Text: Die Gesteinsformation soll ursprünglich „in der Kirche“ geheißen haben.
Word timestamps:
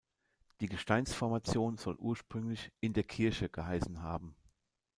Die 0.61 0.65
Gesteinsformation 0.67 1.77
soll 1.77 1.93
ursprünglich 1.95 2.71
„in 2.79 2.93
der 2.93 3.03
Kirche“ 3.03 3.49
geheißen 3.49 4.01
haben. 4.01 4.35